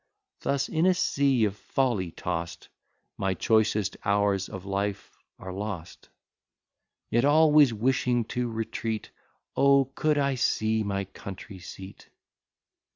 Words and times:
Thus 0.39 0.67
in 0.67 0.87
a 0.87 0.95
sea 0.95 1.45
of 1.45 1.55
folly 1.55 2.09
toss'd, 2.09 2.69
My 3.19 3.35
choicest 3.35 3.97
hours 4.03 4.49
of 4.49 4.65
life 4.65 5.15
are 5.37 5.53
lost: 5.53 6.09
Yet 7.11 7.23
always 7.23 7.71
wishing 7.71 8.25
to 8.33 8.49
retreat, 8.49 9.11
O, 9.55 9.85
could 9.93 10.17
I 10.17 10.33
see 10.33 10.81
my 10.81 11.05
country 11.05 11.59
seat! 11.59 12.09